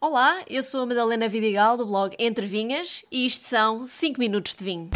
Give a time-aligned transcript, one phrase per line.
[0.00, 4.54] Olá, eu sou a Madalena Vidigal do blog Entre Vinhas e isto são 5 minutos
[4.54, 4.90] de vinho.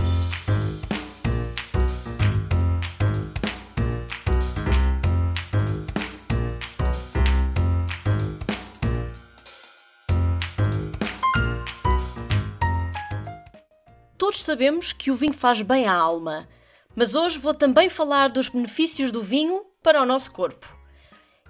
[14.17, 16.49] Todos sabemos que o vinho faz bem à alma,
[16.95, 20.82] mas hoje vou também falar dos benefícios do vinho para o nosso corpo.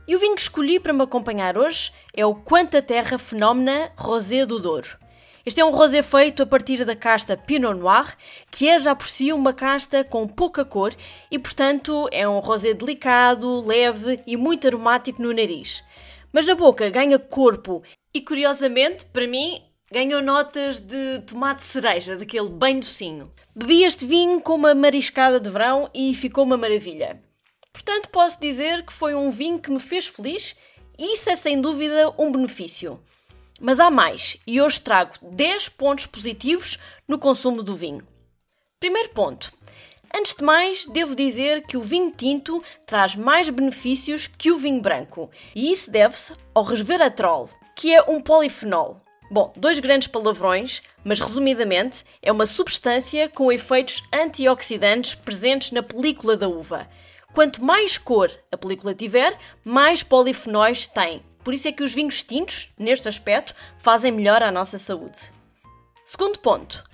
[0.06, 4.44] E o vinho que escolhi para me acompanhar hoje é o Quanta Terra Fenómena Rosé
[4.44, 4.98] do Douro.
[5.46, 8.16] Este é um rosé feito a partir da casta Pinot Noir,
[8.50, 10.92] que é já por si uma casta com pouca cor
[11.30, 15.84] e, portanto, é um rosé delicado, leve e muito aromático no nariz.
[16.32, 17.82] Mas na boca ganha corpo
[18.12, 23.30] e, curiosamente, para mim, ganhou notas de tomate cereja, daquele bem docinho.
[23.54, 27.20] Bebi este vinho com uma mariscada de verão e ficou uma maravilha.
[27.72, 30.54] Portanto, posso dizer que foi um vinho que me fez feliz
[30.98, 33.00] e isso é sem dúvida um benefício.
[33.60, 38.06] Mas há mais e hoje trago 10 pontos positivos no consumo do vinho.
[38.78, 39.52] Primeiro ponto.
[40.14, 44.82] Antes de mais, devo dizer que o vinho tinto traz mais benefícios que o vinho
[44.82, 49.00] branco, e isso deve-se ao resveratrol, que é um polifenol.
[49.30, 56.36] Bom, dois grandes palavrões, mas resumidamente é uma substância com efeitos antioxidantes presentes na película
[56.36, 56.86] da uva
[57.32, 61.22] Quanto mais cor a película tiver, mais polifenóis tem.
[61.42, 65.32] Por isso é que os vinhos tintos, neste aspecto, fazem melhor à nossa saúde.
[66.04, 66.84] Segundo ponto.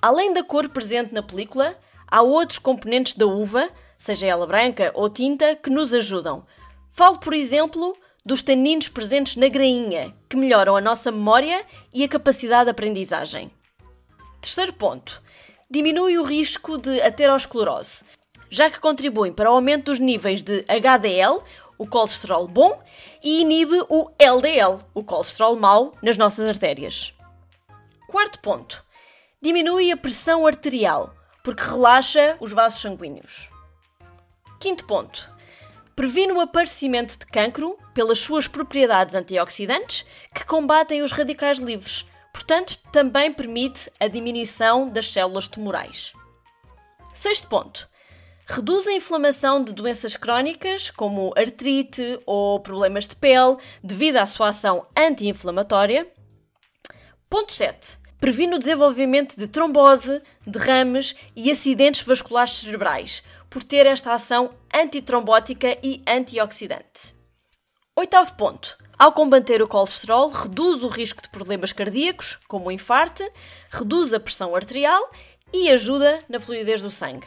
[0.00, 5.10] Além da cor presente na película, há outros componentes da uva, seja ela branca ou
[5.10, 6.46] tinta, que nos ajudam.
[6.92, 12.08] Falo, por exemplo, dos taninos presentes na grainha, que melhoram a nossa memória e a
[12.08, 13.50] capacidade de aprendizagem.
[14.40, 15.20] Terceiro ponto.
[15.70, 18.04] Diminui o risco de aterosclerose,
[18.52, 21.42] já que contribuem para o aumento dos níveis de HDL,
[21.78, 22.82] o colesterol bom,
[23.24, 27.14] e inibe o LDL, o colesterol mau, nas nossas artérias.
[28.06, 28.84] Quarto ponto:
[29.40, 33.48] diminui a pressão arterial, porque relaxa os vasos sanguíneos.
[34.60, 35.30] Quinto ponto:
[35.96, 42.04] previne o aparecimento de cancro pelas suas propriedades antioxidantes que combatem os radicais livres.
[42.34, 46.12] Portanto, também permite a diminuição das células tumorais.
[47.14, 47.90] Sexto ponto:
[48.54, 54.50] Reduz a inflamação de doenças crónicas, como artrite ou problemas de pele, devido à sua
[54.50, 56.06] ação anti-inflamatória.
[57.30, 57.96] Ponto 7.
[58.20, 65.78] Previne o desenvolvimento de trombose, derrames e acidentes vasculares cerebrais, por ter esta ação antitrombótica
[65.82, 67.14] e antioxidante.
[67.96, 68.76] Oitavo ponto.
[68.98, 73.26] Ao combater o colesterol, reduz o risco de problemas cardíacos, como o infarto,
[73.70, 75.10] reduz a pressão arterial
[75.54, 77.26] e ajuda na fluidez do sangue.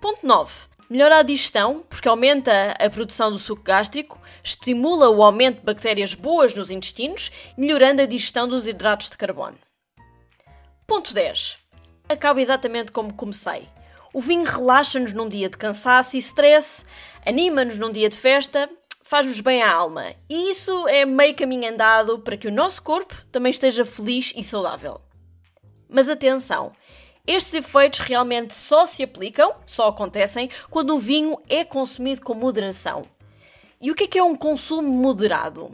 [0.00, 0.68] Ponto 9.
[0.88, 6.14] Melhora a digestão porque aumenta a produção do suco gástrico, estimula o aumento de bactérias
[6.14, 9.58] boas nos intestinos, melhorando a digestão dos hidratos de carbono.
[10.86, 11.58] Ponto 10.
[12.08, 13.68] Acaba exatamente como comecei.
[14.14, 16.84] O vinho relaxa-nos num dia de cansaço e stress,
[17.26, 18.70] anima-nos num dia de festa,
[19.02, 20.06] faz-nos bem à alma.
[20.30, 24.44] E isso é meio caminho andado para que o nosso corpo também esteja feliz e
[24.44, 25.00] saudável.
[25.88, 26.72] Mas atenção!
[27.28, 33.04] Estes efeitos realmente só se aplicam, só acontecem, quando o vinho é consumido com moderação.
[33.78, 35.70] E o que é que é um consumo moderado?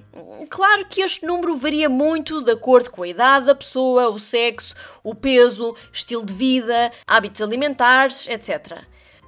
[0.50, 4.74] Claro que este número varia muito de acordo com a idade da pessoa, o sexo,
[5.04, 8.82] o peso, estilo de vida, hábitos alimentares, etc.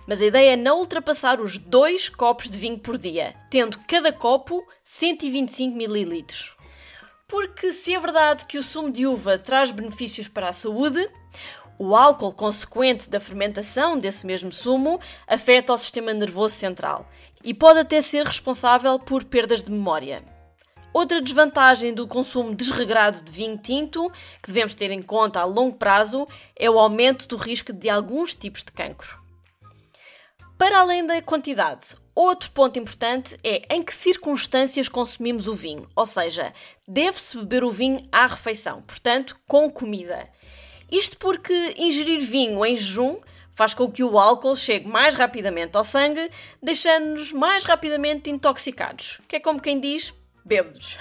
[0.04, 4.12] Mas a ideia é não ultrapassar os dois copos de vinho por dia, tendo cada
[4.12, 6.26] copo 125 ml.
[7.28, 11.10] Porque se é verdade que o sumo de uva traz benefícios para a saúde,
[11.78, 17.06] o álcool consequente da fermentação desse mesmo sumo afeta o sistema nervoso central
[17.42, 20.24] e pode até ser responsável por perdas de memória.
[20.92, 24.10] Outra desvantagem do consumo desregrado de vinho tinto,
[24.40, 26.26] que devemos ter em conta a longo prazo,
[26.56, 29.20] é o aumento do risco de alguns tipos de cancro.
[30.56, 36.06] Para além da quantidade, outro ponto importante é em que circunstâncias consumimos o vinho, ou
[36.06, 36.52] seja,
[36.88, 40.26] deve-se beber o vinho à refeição, portanto, com comida.
[40.90, 43.20] Isto porque ingerir vinho em jejum
[43.54, 46.30] faz com que o álcool chegue mais rapidamente ao sangue,
[46.62, 50.14] deixando-nos mais rapidamente intoxicados, que é como quem diz,
[50.44, 50.96] bêbados.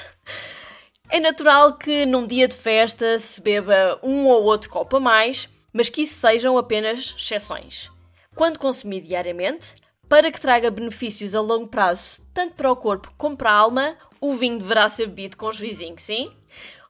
[1.09, 5.47] É natural que num dia de festa se beba um ou outro copo a mais,
[5.71, 7.91] mas que isso sejam apenas exceções.
[8.33, 9.75] Quando consumir diariamente,
[10.07, 13.97] para que traga benefícios a longo prazo, tanto para o corpo como para a alma,
[14.21, 16.31] o vinho deverá ser bebido com juizinho, sim?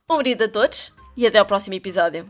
[0.09, 2.29] Um brinde a todos e até ao próximo episódio.